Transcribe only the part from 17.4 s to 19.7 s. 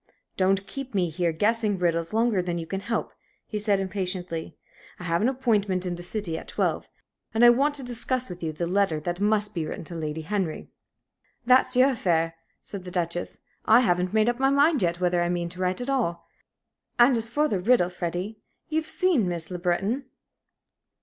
the riddle, Freddie, you've seen Miss Le